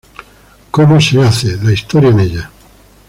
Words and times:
Cómo 0.71 0.99
se 0.99 1.19
"hace" 1.21 1.61
la 1.63 1.73
historia 1.73 2.09
en 2.09 2.19
ella. 2.21 2.51